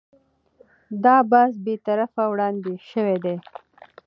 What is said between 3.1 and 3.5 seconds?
دی.